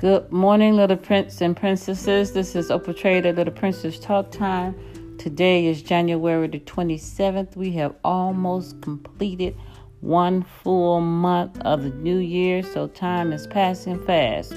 Good 0.00 0.32
morning, 0.32 0.76
little 0.76 0.96
prince 0.96 1.42
and 1.42 1.54
princesses. 1.54 2.32
This 2.32 2.56
is 2.56 2.70
Oprah 2.70 2.96
Trader, 2.96 3.34
Little 3.34 3.52
Princess 3.52 3.98
Talk 3.98 4.30
Time. 4.30 4.74
Today 5.18 5.66
is 5.66 5.82
January 5.82 6.48
the 6.48 6.60
27th. 6.60 7.54
We 7.54 7.72
have 7.72 7.94
almost 8.02 8.80
completed 8.80 9.54
one 10.00 10.42
full 10.42 11.02
month 11.02 11.60
of 11.66 11.82
the 11.82 11.90
new 11.90 12.16
year, 12.16 12.62
so 12.62 12.86
time 12.86 13.30
is 13.30 13.46
passing 13.46 14.02
fast. 14.06 14.54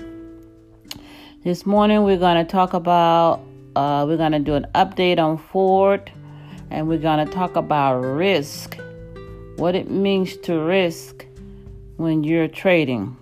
This 1.43 1.65
morning, 1.65 2.03
we're 2.03 2.15
going 2.15 2.37
to 2.37 2.49
talk 2.49 2.73
about, 2.73 3.41
uh, 3.75 4.05
we're 4.07 4.15
going 4.15 4.31
to 4.31 4.39
do 4.39 4.53
an 4.53 4.65
update 4.75 5.19
on 5.19 5.37
Ford, 5.37 6.09
and 6.71 6.87
we're 6.87 6.99
going 6.99 7.27
to 7.27 7.29
talk 7.33 7.57
about 7.57 7.99
risk, 7.99 8.77
what 9.57 9.75
it 9.75 9.91
means 9.91 10.37
to 10.37 10.57
risk 10.57 11.25
when 11.97 12.23
you're 12.23 12.47
trading. 12.47 13.17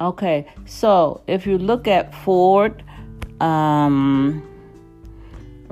Okay, 0.00 0.46
so 0.64 1.22
if 1.26 1.46
you 1.46 1.58
look 1.58 1.86
at 1.86 2.14
Ford, 2.14 2.82
um, 3.38 4.42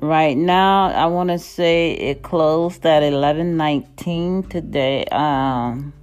right 0.03 0.37
now 0.37 0.89
I 0.91 1.07
want 1.07 1.31
to 1.31 1.39
say 1.39 1.93
it 1.93 2.23
closed 2.23 2.85
at 2.85 3.03
eleven 3.03 3.57
nineteen 3.57 4.43
today. 4.43 5.07
Um, 5.07 5.95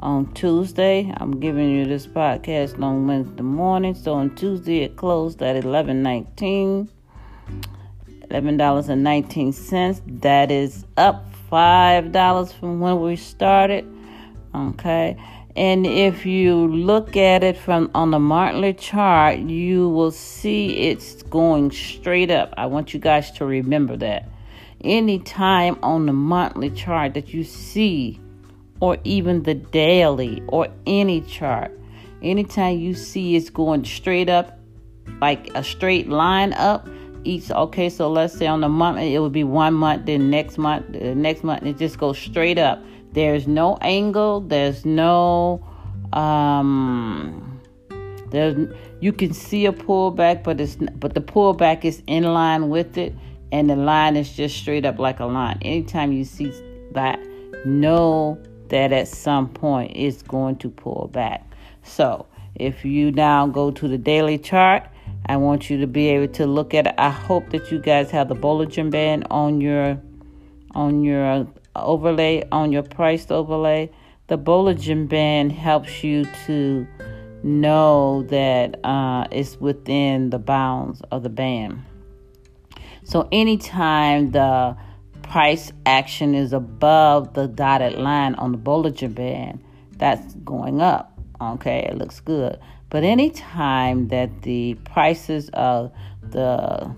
on 0.00 0.32
Tuesday, 0.32 1.14
I'm 1.18 1.38
giving 1.38 1.70
you 1.70 1.84
this 1.84 2.08
podcast 2.08 2.82
on 2.82 3.06
Wednesday 3.06 3.42
morning. 3.42 3.94
So 3.94 4.14
on 4.14 4.34
Tuesday 4.34 4.82
it 4.82 4.96
closed 4.96 5.40
at 5.40 5.54
eleven 5.54 6.02
nineteen. 6.02 6.90
Eleven 8.30 8.56
dollars 8.56 8.88
and 8.88 9.04
nineteen 9.04 9.52
cents. 9.52 10.02
That 10.06 10.50
is 10.50 10.86
up 10.96 11.32
five 11.48 12.10
dollars 12.10 12.50
from 12.50 12.80
when 12.80 13.00
we 13.00 13.14
started. 13.14 13.86
Okay. 14.54 15.16
And 15.56 15.84
if 15.84 16.24
you 16.24 16.68
look 16.68 17.16
at 17.16 17.42
it 17.42 17.56
from 17.56 17.90
on 17.94 18.12
the 18.12 18.20
monthly 18.20 18.72
chart, 18.72 19.38
you 19.38 19.88
will 19.88 20.12
see 20.12 20.88
it's 20.90 21.22
going 21.24 21.72
straight 21.72 22.30
up. 22.30 22.54
I 22.56 22.66
want 22.66 22.94
you 22.94 23.00
guys 23.00 23.30
to 23.32 23.44
remember 23.44 23.96
that. 23.96 24.28
Anytime 24.82 25.78
on 25.82 26.06
the 26.06 26.12
monthly 26.12 26.70
chart 26.70 27.14
that 27.14 27.34
you 27.34 27.44
see, 27.44 28.20
or 28.80 28.96
even 29.04 29.42
the 29.42 29.54
daily, 29.54 30.42
or 30.48 30.68
any 30.86 31.20
chart, 31.22 31.76
anytime 32.22 32.78
you 32.78 32.94
see 32.94 33.36
it's 33.36 33.50
going 33.50 33.84
straight 33.84 34.28
up, 34.28 34.58
like 35.20 35.50
a 35.54 35.64
straight 35.64 36.08
line 36.08 36.52
up, 36.54 36.88
each 37.24 37.50
okay 37.50 37.90
so 37.90 38.10
let's 38.10 38.32
say 38.32 38.46
on 38.46 38.62
the 38.62 38.68
month 38.68 38.98
it 38.98 39.18
would 39.18 39.32
be 39.32 39.44
one 39.44 39.74
month 39.74 40.06
then 40.06 40.30
next 40.30 40.56
month 40.56 40.90
the 40.92 41.14
next 41.14 41.44
month 41.44 41.62
it 41.64 41.76
just 41.76 41.98
goes 41.98 42.18
straight 42.18 42.56
up 42.56 42.82
there's 43.12 43.46
no 43.46 43.76
angle. 43.80 44.40
There's 44.40 44.84
no 44.84 45.66
um 46.12 47.60
there's 48.30 48.72
you 49.00 49.12
can 49.12 49.32
see 49.32 49.66
a 49.66 49.72
pullback, 49.72 50.42
but 50.44 50.60
it's 50.60 50.76
but 50.76 51.14
the 51.14 51.20
pullback 51.20 51.84
is 51.84 52.02
in 52.06 52.24
line 52.24 52.68
with 52.68 52.98
it, 52.98 53.14
and 53.50 53.68
the 53.68 53.76
line 53.76 54.16
is 54.16 54.32
just 54.32 54.56
straight 54.56 54.84
up 54.84 54.98
like 54.98 55.20
a 55.20 55.26
line. 55.26 55.58
Anytime 55.62 56.12
you 56.12 56.24
see 56.24 56.52
that, 56.92 57.18
know 57.64 58.38
that 58.68 58.92
at 58.92 59.08
some 59.08 59.48
point 59.48 59.92
it's 59.94 60.22
going 60.22 60.56
to 60.56 60.70
pull 60.70 61.08
back. 61.12 61.44
So 61.82 62.26
if 62.54 62.84
you 62.84 63.10
now 63.10 63.46
go 63.46 63.70
to 63.70 63.88
the 63.88 63.98
daily 63.98 64.38
chart, 64.38 64.86
I 65.26 65.36
want 65.36 65.70
you 65.70 65.78
to 65.78 65.86
be 65.86 66.08
able 66.08 66.32
to 66.34 66.46
look 66.46 66.74
at 66.74 66.86
it. 66.86 66.94
I 66.98 67.10
hope 67.10 67.50
that 67.50 67.72
you 67.72 67.78
guys 67.78 68.10
have 68.10 68.28
the 68.28 68.36
Bollinger 68.36 68.90
Band 68.90 69.26
on 69.30 69.60
your 69.60 70.00
on 70.72 71.02
your 71.02 71.48
overlay 71.82 72.44
on 72.52 72.72
your 72.72 72.82
price 72.82 73.30
overlay. 73.30 73.90
The 74.28 74.38
Bollinger 74.38 75.08
Band 75.08 75.52
helps 75.52 76.04
you 76.04 76.24
to 76.46 76.86
know 77.42 78.22
that 78.24 78.78
uh, 78.84 79.26
it's 79.30 79.56
within 79.56 80.30
the 80.30 80.38
bounds 80.38 81.02
of 81.10 81.22
the 81.22 81.28
band. 81.28 81.82
So 83.04 83.28
anytime 83.32 84.30
the 84.30 84.76
price 85.22 85.72
action 85.86 86.34
is 86.34 86.52
above 86.52 87.34
the 87.34 87.48
dotted 87.48 87.98
line 87.98 88.34
on 88.36 88.52
the 88.52 88.58
Bollinger 88.58 89.14
Band, 89.14 89.62
that's 89.96 90.34
going 90.36 90.80
up. 90.80 91.18
Okay, 91.40 91.86
it 91.90 91.96
looks 91.96 92.20
good. 92.20 92.58
But 92.90 93.04
anytime 93.04 94.08
that 94.08 94.42
the 94.42 94.74
prices 94.84 95.48
of 95.54 95.92
the 96.22 96.94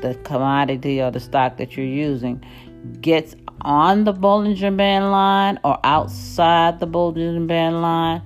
the 0.00 0.14
commodity 0.24 1.00
or 1.00 1.10
the 1.10 1.20
stock 1.20 1.58
that 1.58 1.76
you're 1.76 1.84
using 1.84 2.42
gets 3.00 3.34
on 3.62 4.04
the 4.04 4.12
Bollinger 4.12 4.76
Band 4.76 5.10
line 5.10 5.58
or 5.64 5.78
outside 5.84 6.80
the 6.80 6.86
Bollinger 6.86 7.46
Band 7.46 7.82
line, 7.82 8.22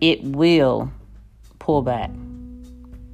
it 0.00 0.22
will 0.22 0.90
pull 1.58 1.82
back. 1.82 2.10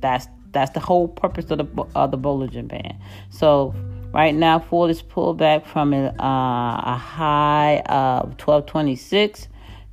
That's 0.01 0.29
that's 0.53 0.71
the 0.71 0.81
whole 0.81 1.09
purpose 1.09 1.51
of 1.51 1.59
the 1.59 1.85
of 1.95 2.11
the 2.11 2.19
Bollinger 2.19 2.67
Band. 2.67 2.97
So 3.31 3.75
right 4.13 4.35
now, 4.35 4.59
Ford 4.59 4.91
is 4.91 5.03
pulled 5.03 5.39
back 5.39 5.67
from 5.67 5.93
a, 5.93 6.07
uh, 6.07 6.95
a 6.95 6.97
high 6.97 7.83
of 7.87 8.39
1226 8.41 9.49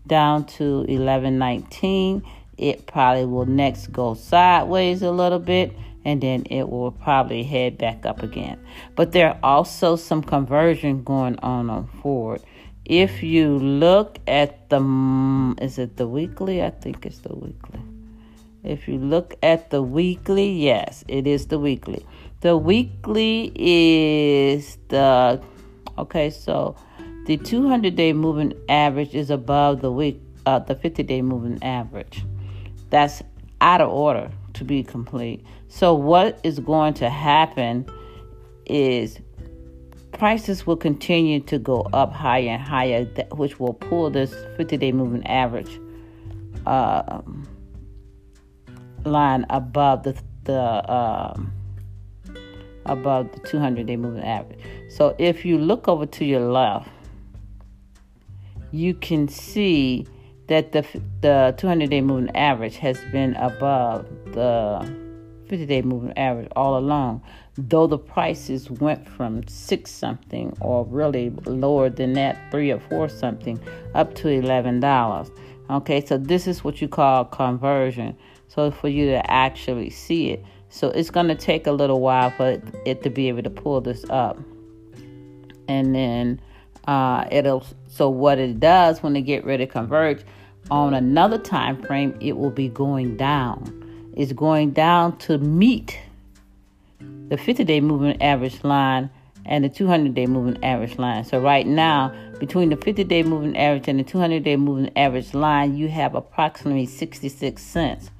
down 0.07 0.45
to 0.45 0.79
1119. 0.79 2.23
It 2.57 2.85
probably 2.85 3.25
will 3.25 3.45
next 3.45 3.91
go 3.91 4.13
sideways 4.13 5.01
a 5.01 5.12
little 5.12 5.39
bit 5.39 5.73
and 6.03 6.22
then 6.22 6.44
it 6.50 6.69
will 6.69 6.91
probably 6.91 7.44
head 7.44 7.78
back 7.78 8.06
up 8.06 8.23
again. 8.23 8.59
But 8.95 9.12
there 9.12 9.29
are 9.29 9.39
also 9.44 9.95
some 9.95 10.23
conversion 10.23 11.03
going 11.03 11.38
on 11.39 11.69
on 11.69 11.88
Ford. 12.01 12.41
If 12.85 13.22
you 13.22 13.57
look 13.57 14.19
at 14.28 14.69
the, 14.69 15.56
is 15.62 15.78
it 15.78 15.97
the 15.97 16.07
weekly? 16.07 16.63
I 16.63 16.72
think 16.72 17.06
it's 17.06 17.19
the 17.19 17.35
weekly. 17.35 17.79
If 18.63 18.88
you 18.88 18.97
look 18.97 19.35
at 19.41 19.69
the 19.69 19.81
weekly, 19.81 20.51
yes, 20.51 21.03
it 21.07 21.25
is 21.25 21.47
the 21.47 21.59
weekly. 21.59 22.06
The 22.41 22.57
weekly 22.57 23.51
is 23.56 24.78
the, 24.89 25.41
okay, 25.97 26.29
so 26.29 26.75
the 27.28 27.38
200 27.38 27.95
day 27.95 28.13
moving 28.13 28.53
average 28.68 29.13
is 29.13 29.29
above 29.29 29.81
the 29.81 29.91
week, 29.91 30.19
uh, 30.45 30.59
the 30.59 30.75
50 30.75 31.03
day 31.03 31.22
moving 31.22 31.62
average. 31.63 32.23
That's 32.89 33.22
out 33.62 33.81
of 33.81 33.89
order 33.89 34.31
to 34.61 34.66
be 34.66 34.83
complete. 34.83 35.44
So, 35.69 35.91
what 35.95 36.39
is 36.44 36.59
going 36.59 36.94
to 36.95 37.09
happen 37.09 37.85
is 38.67 39.19
prices 40.11 40.67
will 40.67 40.77
continue 40.77 41.39
to 41.39 41.57
go 41.57 41.81
up 41.94 42.13
higher 42.13 42.49
and 42.49 42.61
higher, 42.61 43.05
which 43.31 43.59
will 43.59 43.73
pull 43.73 44.11
this 44.11 44.31
50 44.57 44.77
day 44.77 44.91
moving 44.91 45.25
average 45.25 45.79
uh, 46.67 47.21
line 49.03 49.47
above 49.50 50.03
the, 50.03 50.16
the 50.44 50.94
um, 50.94 51.51
above 52.85 53.31
the 53.31 53.39
200 53.39 53.88
day 53.88 53.95
moving 53.95 54.23
average. 54.23 54.59
So, 54.89 55.16
if 55.17 55.44
you 55.44 55.57
look 55.57 55.88
over 55.88 56.05
to 56.05 56.23
your 56.23 56.41
left, 56.41 56.88
you 58.71 58.94
can 58.94 59.27
see 59.27 60.05
that 60.51 60.73
the 60.73 60.85
the 61.22 61.56
200 61.57 61.89
day 61.89 62.01
moving 62.01 62.35
average 62.35 62.75
has 62.75 63.00
been 63.13 63.35
above 63.38 64.06
the 64.34 64.85
50 65.47 65.66
day 65.66 65.81
moving 65.81 66.12
average 66.17 66.50
all 66.57 66.78
along, 66.78 67.22
though 67.57 67.88
the 67.88 67.97
prices 67.97 68.69
went 68.69 69.07
from 69.07 69.47
six 69.47 69.91
something 69.91 70.53
or 70.59 70.84
really 70.85 71.29
lower 71.45 71.89
than 71.89 72.12
that, 72.13 72.38
three 72.51 72.69
or 72.69 72.81
four 72.81 73.07
something, 73.07 73.62
up 73.95 74.13
to 74.16 74.28
$11. 74.28 75.31
Okay, 75.69 76.06
so 76.06 76.17
this 76.17 76.47
is 76.47 76.66
what 76.66 76.81
you 76.81 76.89
call 76.89 77.23
conversion. 77.23 78.18
So 78.50 78.72
for 78.72 78.89
you 78.89 79.06
to 79.06 79.31
actually 79.31 79.89
see 79.89 80.31
it. 80.31 80.44
So 80.68 80.89
it's 80.89 81.09
going 81.09 81.29
to 81.29 81.35
take 81.35 81.66
a 81.66 81.72
little 81.72 82.01
while 82.01 82.29
for 82.31 82.62
it 82.85 83.03
to 83.03 83.09
be 83.09 83.29
able 83.29 83.44
to 83.44 83.50
pull 83.50 83.79
this 83.79 84.03
up. 84.09 84.38
And 85.69 85.95
then 85.95 86.41
uh, 86.88 87.25
it'll, 87.31 87.65
so 87.88 88.09
what 88.09 88.38
it 88.38 88.59
does 88.59 89.01
when 89.01 89.13
they 89.13 89.21
get 89.21 89.45
ready 89.45 89.65
to 89.65 89.71
converge 89.71 90.24
on 90.69 90.94
another 90.94 91.38
time 91.38 91.81
frame, 91.84 92.18
it 92.19 92.38
will 92.38 92.52
be 92.52 92.69
going 92.69 93.18
down 93.18 93.81
it's 94.13 94.34
going 94.34 94.72
down 94.72 95.18
to 95.19 95.38
meet 95.38 96.00
the 97.00 97.38
50 97.38 97.63
day 97.63 97.80
moving 97.80 98.22
average 98.22 98.63
line 98.63 99.10
and 99.46 99.63
the 99.63 99.69
200 99.69 100.13
day 100.13 100.25
moving 100.25 100.62
average 100.63 100.98
line. 101.00 101.24
So, 101.24 101.40
right 101.40 101.66
now, 101.66 102.13
between 102.40 102.69
the 102.69 102.75
50 102.75 103.04
day 103.06 103.24
moving 103.24 103.56
average 103.56 103.88
and 103.88 104.00
the 104.00 104.04
200 104.04 104.44
day 104.44 104.58
moving 104.58 104.92
average 104.98 105.34
line, 105.34 105.78
you 105.78 105.88
have 105.88 106.13
approximately 106.13 106.86
66 106.86 107.62
cents 107.63 108.12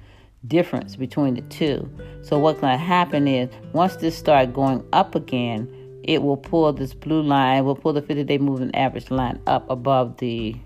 difference 0.46 0.96
between 0.96 1.34
the 1.34 1.42
two. 1.42 1.88
So, 2.22 2.38
what's 2.38 2.60
going 2.60 2.72
to 2.72 2.84
happen 2.84 3.28
is 3.28 3.50
once 3.72 3.96
this 3.96 4.16
starts 4.16 4.50
going 4.52 4.84
up 4.94 5.14
again, 5.14 5.68
it 6.04 6.22
will 6.22 6.38
pull 6.38 6.72
this 6.72 6.94
blue 6.94 7.22
line, 7.22 7.64
will 7.64 7.76
pull 7.76 7.92
the 7.92 8.02
50 8.02 8.24
day 8.24 8.38
moving 8.38 8.74
average 8.74 9.10
line 9.10 9.40
up 9.46 9.68
above 9.68 10.16
the 10.16 10.56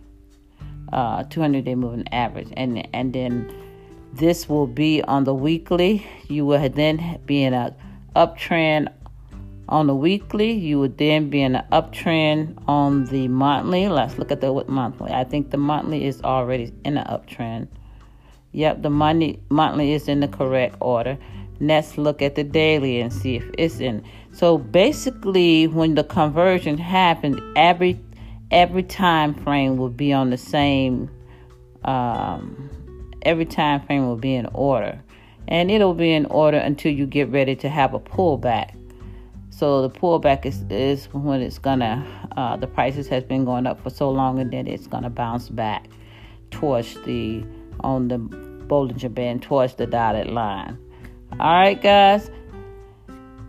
uh, 0.92 1.24
200 1.24 1.64
day 1.64 1.74
moving 1.74 2.06
average. 2.12 2.48
And, 2.56 2.88
and 2.94 3.12
then 3.12 3.52
this 4.12 4.48
will 4.48 4.66
be 4.66 5.02
on 5.02 5.24
the 5.24 5.34
weekly. 5.34 6.06
You 6.28 6.46
will 6.46 6.68
then 6.68 7.20
be 7.26 7.42
in 7.42 7.54
a 7.54 7.74
uptrend 8.14 8.92
on 9.68 9.86
the 9.86 9.94
weekly. 9.94 10.52
You 10.52 10.80
would 10.80 10.98
then 10.98 11.28
be 11.30 11.42
in 11.42 11.56
an 11.56 11.64
uptrend 11.72 12.56
on 12.66 13.06
the 13.06 13.28
monthly. 13.28 13.88
Let's 13.88 14.18
look 14.18 14.32
at 14.32 14.40
the 14.40 14.64
monthly. 14.68 15.12
I 15.12 15.24
think 15.24 15.50
the 15.50 15.58
monthly 15.58 16.04
is 16.04 16.22
already 16.22 16.72
in 16.84 16.96
an 16.96 17.06
uptrend. 17.06 17.68
Yep, 18.52 18.82
the 18.82 18.90
money 18.90 19.40
monthly 19.50 19.92
is 19.92 20.08
in 20.08 20.20
the 20.20 20.28
correct 20.28 20.76
order. 20.80 21.18
Let's 21.60 21.98
look 21.98 22.22
at 22.22 22.34
the 22.34 22.44
daily 22.44 23.00
and 23.00 23.12
see 23.12 23.36
if 23.36 23.44
it's 23.58 23.80
in. 23.80 24.04
So 24.32 24.58
basically, 24.58 25.66
when 25.66 25.94
the 25.94 26.04
conversion 26.04 26.78
happened, 26.78 27.40
every 27.56 28.00
every 28.50 28.82
time 28.82 29.34
frame 29.34 29.76
will 29.76 29.90
be 29.90 30.12
on 30.12 30.30
the 30.30 30.36
same. 30.36 31.10
Um, 31.84 32.70
every 33.22 33.44
time 33.44 33.80
frame 33.86 34.06
will 34.06 34.16
be 34.16 34.34
in 34.34 34.46
order, 34.54 35.00
and 35.48 35.70
it'll 35.70 35.94
be 35.94 36.12
in 36.12 36.26
order 36.26 36.58
until 36.58 36.92
you 36.92 37.06
get 37.06 37.28
ready 37.30 37.54
to 37.56 37.68
have 37.68 37.94
a 37.94 38.00
pullback. 38.00 38.74
So 39.50 39.82
the 39.82 39.90
pullback 39.90 40.44
is, 40.44 40.62
is 40.68 41.06
when 41.12 41.40
it's 41.40 41.58
gonna 41.58 42.04
uh, 42.36 42.56
the 42.56 42.66
prices 42.66 43.08
has 43.08 43.24
been 43.24 43.44
going 43.44 43.66
up 43.66 43.82
for 43.82 43.90
so 43.90 44.10
long, 44.10 44.38
and 44.38 44.52
then 44.52 44.66
it's 44.66 44.86
gonna 44.86 45.10
bounce 45.10 45.48
back 45.48 45.86
towards 46.50 46.94
the 47.02 47.44
on 47.80 48.08
the 48.08 48.18
Bollinger 48.18 49.12
Band 49.12 49.42
towards 49.42 49.74
the 49.74 49.86
dotted 49.86 50.28
line. 50.28 50.78
All 51.38 51.54
right, 51.54 51.80
guys. 51.80 52.30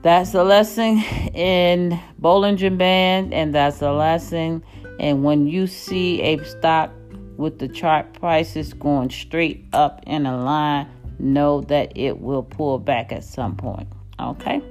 That's 0.04 0.32
the 0.32 0.44
lesson 0.44 1.00
in 1.34 2.00
Bollinger 2.22 2.78
Band, 2.78 3.34
and 3.34 3.54
that's 3.54 3.80
the 3.80 3.92
lesson. 3.92 4.64
And 5.00 5.24
when 5.24 5.48
you 5.48 5.68
see 5.68 6.22
a 6.22 6.44
stock 6.44 6.92
with 7.38 7.60
the 7.60 7.68
chart 7.68 8.14
prices 8.14 8.74
going 8.74 9.10
straight 9.10 9.66
up 9.74 10.02
in 10.08 10.26
a 10.26 10.38
line, 10.38 10.88
know 11.20 11.62
that 11.62 11.96
it 11.96 12.20
will 12.20 12.44
pull 12.44 12.80
back 12.80 13.12
at 13.12 13.24
some 13.24 13.56
point. 13.56 13.88
Okay? 14.20 14.62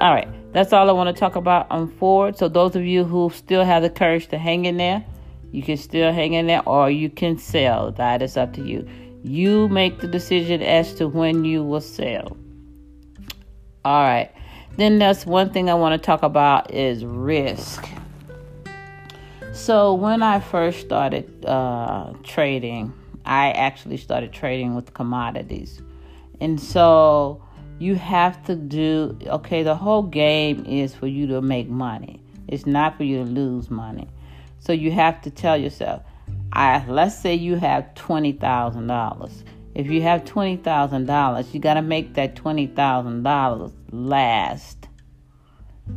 All 0.00 0.14
right. 0.14 0.28
That's 0.52 0.72
all 0.72 0.88
I 0.88 0.92
want 0.92 1.14
to 1.14 1.18
talk 1.18 1.36
about 1.36 1.70
on 1.70 1.88
Ford. 1.92 2.36
So, 2.36 2.48
those 2.48 2.76
of 2.76 2.84
you 2.84 3.04
who 3.04 3.30
still 3.30 3.64
have 3.64 3.82
the 3.82 3.90
courage 3.90 4.28
to 4.28 4.38
hang 4.38 4.66
in 4.66 4.76
there, 4.76 5.04
you 5.50 5.62
can 5.62 5.76
still 5.76 6.12
hang 6.12 6.34
in 6.34 6.46
there 6.46 6.66
or 6.68 6.90
you 6.90 7.08
can 7.08 7.38
sell. 7.38 7.92
That 7.92 8.22
is 8.22 8.36
up 8.36 8.52
to 8.54 8.62
you. 8.62 8.86
You 9.22 9.68
make 9.68 10.00
the 10.00 10.08
decision 10.08 10.62
as 10.62 10.94
to 10.94 11.08
when 11.08 11.44
you 11.44 11.62
will 11.62 11.80
sell. 11.80 12.36
All 13.84 14.02
right. 14.02 14.30
Then 14.76 14.98
that's 14.98 15.26
one 15.26 15.52
thing 15.52 15.70
I 15.70 15.74
want 15.74 16.00
to 16.00 16.04
talk 16.04 16.22
about 16.22 16.72
is 16.72 17.04
risk. 17.04 17.86
So 19.52 19.92
when 19.92 20.22
I 20.22 20.40
first 20.40 20.80
started 20.80 21.44
uh, 21.44 22.14
trading, 22.24 22.92
I 23.26 23.50
actually 23.50 23.98
started 23.98 24.32
trading 24.32 24.74
with 24.74 24.94
commodities, 24.94 25.80
and 26.40 26.58
so 26.58 27.42
you 27.78 27.94
have 27.94 28.42
to 28.46 28.56
do 28.56 29.16
okay. 29.26 29.62
The 29.62 29.76
whole 29.76 30.02
game 30.02 30.64
is 30.64 30.94
for 30.94 31.06
you 31.06 31.26
to 31.28 31.42
make 31.42 31.68
money. 31.68 32.20
It's 32.48 32.64
not 32.64 32.96
for 32.96 33.04
you 33.04 33.18
to 33.18 33.24
lose 33.24 33.70
money. 33.70 34.08
So 34.58 34.72
you 34.72 34.90
have 34.90 35.20
to 35.22 35.30
tell 35.30 35.56
yourself, 35.56 36.02
I 36.52 36.84
let's 36.88 37.16
say 37.16 37.34
you 37.34 37.56
have 37.56 37.94
twenty 37.94 38.32
thousand 38.32 38.86
dollars. 38.86 39.44
If 39.74 39.86
you 39.86 40.00
have 40.02 40.24
twenty 40.24 40.56
thousand 40.56 41.06
dollars, 41.06 41.52
you 41.54 41.60
got 41.60 41.74
to 41.74 41.82
make 41.82 42.14
that 42.14 42.36
twenty 42.36 42.66
thousand 42.66 43.22
dollars 43.22 43.72
last 43.90 44.88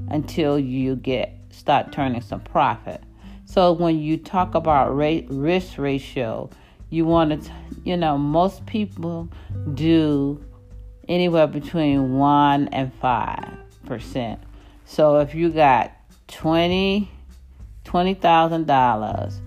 until 0.09 0.59
you 0.59 0.97
get 0.97 1.33
start 1.51 1.93
turning 1.93 2.21
some 2.21 2.41
profit. 2.41 3.01
So 3.55 3.71
when 3.71 4.01
you 4.01 4.17
talk 4.17 4.53
about 4.53 4.97
rate, 4.97 5.27
risk 5.29 5.77
ratio, 5.77 6.49
you 6.89 7.05
want 7.05 7.41
to, 7.41 7.51
you 7.85 7.95
know, 7.95 8.17
most 8.17 8.65
people 8.65 9.29
do 9.75 10.43
anywhere 11.07 11.47
between 11.47 12.17
one 12.17 12.67
and 12.73 12.93
five 12.95 13.47
percent. 13.85 14.41
So 14.83 15.21
if 15.21 15.33
you 15.33 15.51
got 15.51 15.93
twenty 16.27 17.09
twenty 17.85 18.13
thousand 18.13 18.67
dollars 18.67 19.39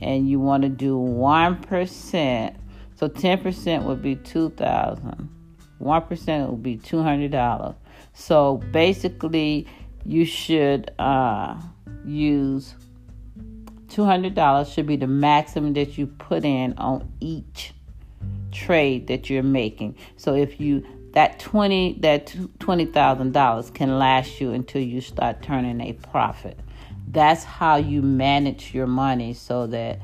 and 0.00 0.26
you 0.26 0.40
want 0.40 0.62
to 0.62 0.70
do 0.70 0.96
one 0.96 1.60
percent, 1.60 2.56
so 2.96 3.08
ten 3.08 3.42
percent 3.42 3.84
would 3.84 4.00
be 4.00 4.16
two 4.16 4.48
thousand. 4.56 5.28
One 5.76 6.00
percent 6.00 6.50
would 6.50 6.62
be 6.62 6.78
two 6.78 7.02
hundred 7.02 7.32
dollars. 7.32 7.74
So 8.14 8.56
basically, 8.72 9.66
you 10.06 10.24
should 10.24 10.92
uh, 10.98 11.60
use 12.06 12.74
two 13.94 14.04
hundred 14.04 14.34
dollars. 14.34 14.70
Should 14.70 14.86
be 14.86 14.96
the 14.96 15.06
maximum 15.06 15.72
that 15.74 15.96
you 15.96 16.06
put 16.06 16.44
in 16.44 16.74
on 16.78 17.10
each 17.20 17.72
trade 18.52 19.06
that 19.06 19.30
you're 19.30 19.42
making. 19.42 19.96
So 20.16 20.34
if 20.34 20.60
you 20.60 20.84
that 21.12 21.38
twenty 21.38 21.94
that 22.00 22.34
twenty 22.58 22.86
thousand 22.86 23.32
dollars 23.32 23.70
can 23.70 23.98
last 23.98 24.40
you 24.40 24.52
until 24.52 24.82
you 24.82 25.00
start 25.00 25.42
turning 25.42 25.80
a 25.80 25.92
profit 25.92 26.58
that's 27.14 27.44
how 27.44 27.76
you 27.76 28.02
manage 28.02 28.74
your 28.74 28.86
money 28.86 29.32
so 29.32 29.66
that 29.68 30.00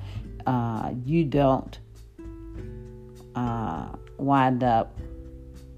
uh, 0.47 0.93
you 1.05 1.25
don't 1.25 1.79
uh, 3.35 3.89
wind 4.17 4.63
up 4.63 4.97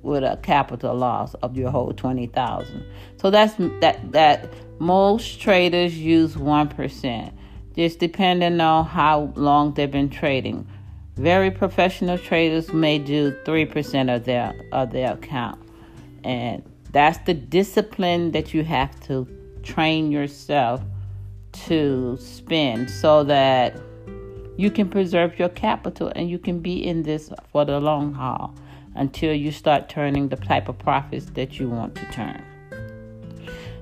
with 0.02 0.22
a 0.24 0.38
capital 0.42 0.94
loss 0.94 1.34
of 1.34 1.56
your 1.56 1.70
whole 1.70 1.92
20,000. 1.92 2.84
So 3.20 3.30
that's 3.30 3.54
that 3.80 4.12
that 4.12 4.52
most 4.80 5.40
traders 5.40 5.96
use 5.96 6.34
1%. 6.34 7.32
Just 7.76 7.98
depending 7.98 8.60
on 8.60 8.84
how 8.84 9.32
long 9.34 9.74
they've 9.74 9.90
been 9.90 10.10
trading. 10.10 10.66
Very 11.16 11.50
professional 11.50 12.18
traders 12.18 12.72
may 12.72 12.98
do 12.98 13.32
3% 13.44 14.14
of 14.14 14.24
their 14.24 14.54
of 14.72 14.90
their 14.90 15.12
account. 15.14 15.60
And 16.24 16.62
that's 16.90 17.18
the 17.26 17.34
discipline 17.34 18.32
that 18.32 18.54
you 18.54 18.64
have 18.64 18.98
to 19.06 19.26
train 19.62 20.10
yourself 20.10 20.82
to 21.52 22.16
spend 22.18 22.90
so 22.90 23.24
that 23.24 23.78
you 24.56 24.70
can 24.70 24.88
preserve 24.88 25.38
your 25.38 25.48
capital 25.48 26.12
and 26.14 26.28
you 26.30 26.38
can 26.38 26.60
be 26.60 26.86
in 26.86 27.02
this 27.02 27.30
for 27.50 27.64
the 27.64 27.80
long 27.80 28.12
haul 28.12 28.54
until 28.94 29.32
you 29.32 29.50
start 29.50 29.88
turning 29.88 30.28
the 30.28 30.36
type 30.36 30.68
of 30.68 30.78
profits 30.78 31.26
that 31.30 31.58
you 31.58 31.68
want 31.68 31.94
to 31.94 32.04
turn. 32.12 32.42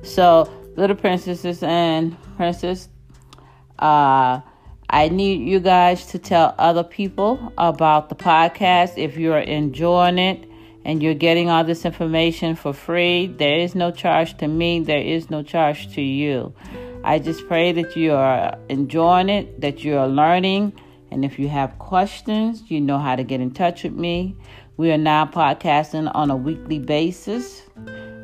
So, 0.02 0.50
little 0.76 0.96
princesses 0.96 1.62
and 1.62 2.16
princess, 2.36 2.88
uh, 3.80 4.40
I 4.88 5.08
need 5.08 5.48
you 5.48 5.60
guys 5.60 6.06
to 6.06 6.18
tell 6.18 6.54
other 6.58 6.84
people 6.84 7.52
about 7.56 8.08
the 8.08 8.14
podcast 8.14 8.98
if 8.98 9.16
you're 9.16 9.38
enjoying 9.38 10.18
it 10.18 10.44
and 10.84 11.02
you're 11.02 11.14
getting 11.14 11.48
all 11.48 11.64
this 11.64 11.84
information 11.84 12.56
for 12.56 12.72
free. 12.72 13.26
There 13.26 13.58
is 13.58 13.74
no 13.74 13.90
charge 13.90 14.36
to 14.38 14.48
me, 14.48 14.80
there 14.80 15.00
is 15.00 15.30
no 15.30 15.42
charge 15.42 15.94
to 15.94 16.02
you. 16.02 16.52
I 17.04 17.18
just 17.18 17.46
pray 17.48 17.72
that 17.72 17.96
you 17.96 18.12
are 18.12 18.58
enjoying 18.68 19.28
it, 19.28 19.60
that 19.60 19.84
you 19.84 19.96
are 19.96 20.08
learning. 20.08 20.72
And 21.10 21.24
if 21.24 21.38
you 21.38 21.48
have 21.48 21.78
questions, 21.78 22.64
you 22.68 22.80
know 22.80 22.98
how 22.98 23.16
to 23.16 23.24
get 23.24 23.40
in 23.40 23.52
touch 23.52 23.84
with 23.84 23.94
me. 23.94 24.36
We 24.76 24.90
are 24.92 24.98
now 24.98 25.26
podcasting 25.26 26.10
on 26.14 26.30
a 26.30 26.36
weekly 26.36 26.78
basis. 26.78 27.62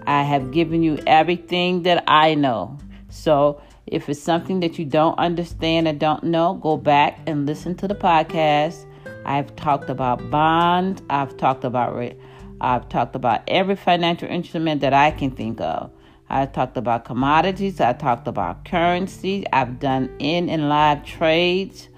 I 0.07 0.23
have 0.23 0.53
given 0.53 0.83
you 0.83 0.99
everything 1.07 1.83
that 1.83 2.05
I 2.07 2.35
know. 2.35 2.79
So 3.09 3.61
if 3.87 4.09
it's 4.09 4.21
something 4.21 4.61
that 4.61 4.79
you 4.79 4.85
don't 4.85 5.19
understand 5.19 5.87
or 5.87 5.93
don't 5.93 6.25
know, 6.25 6.55
go 6.55 6.77
back 6.77 7.21
and 7.27 7.47
listen 7.47 7.75
to 7.77 7.89
the 7.89 7.95
podcast. 7.95 8.85
I've 9.25 9.55
talked 9.57 9.91
about 9.91 10.31
bonds. 10.31 11.03
I've 11.09 11.37
talked 11.37 11.65
about 11.65 12.15
I've 12.61 12.89
talked 12.89 13.15
about 13.15 13.43
every 13.47 13.77
financial 13.77 14.29
instrument 14.29 14.81
that 14.81 14.93
I 14.93 15.11
can 15.11 15.31
think 15.31 15.61
of. 15.61 15.91
I've 16.29 16.53
talked 16.53 16.77
about 16.77 17.05
commodities. 17.05 17.81
I've 17.81 17.99
talked 17.99 18.27
about 18.27 18.65
currency. 18.65 19.45
I've 19.53 19.79
done 19.79 20.15
in 20.19 20.49
and 20.49 20.69
live 20.69 21.05
trades 21.05 21.89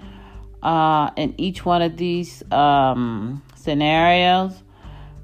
uh, 0.61 1.09
in 1.15 1.33
each 1.37 1.65
one 1.65 1.81
of 1.81 1.97
these 1.97 2.43
um, 2.51 3.41
scenarios. 3.55 4.61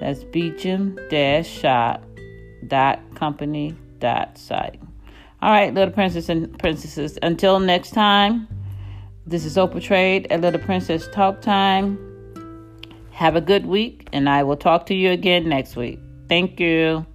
That's 0.00 0.24
beecham 0.24 0.98
shop 1.44 2.02
dot 2.66 3.00
company 3.14 3.76
dot 4.04 4.36
site. 4.36 4.78
All 5.40 5.50
right, 5.50 5.72
little 5.72 5.92
princess 5.92 6.28
and 6.28 6.58
princesses. 6.58 7.18
Until 7.22 7.58
next 7.58 7.92
time, 7.92 8.46
this 9.26 9.46
is 9.46 9.56
Oprah 9.56 9.82
Trade 9.82 10.26
at 10.28 10.42
Little 10.42 10.60
Princess 10.60 11.08
Talk 11.08 11.40
Time. 11.40 11.98
Have 13.12 13.34
a 13.34 13.40
good 13.40 13.64
week, 13.64 14.06
and 14.12 14.28
I 14.28 14.42
will 14.42 14.58
talk 14.58 14.84
to 14.86 14.94
you 14.94 15.10
again 15.10 15.48
next 15.48 15.74
week. 15.74 16.00
Thank 16.28 16.60
you. 16.60 17.06